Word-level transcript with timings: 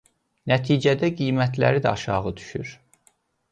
Nəticədə 0.51 1.09
qiymətləri 1.19 1.85
də 1.87 1.91
aşağı 1.93 2.35
düşür. 2.43 2.75